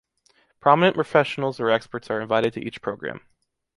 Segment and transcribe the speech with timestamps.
[0.61, 3.21] Prominent professionals or experts are invited to each program.